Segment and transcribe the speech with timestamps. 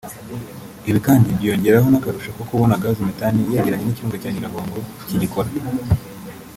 [0.89, 5.49] Ibi kandi byiyongeraho n’akarusho ko kubona gaz methane yegeranye n’ikirunga cya Nyiragongo kigikora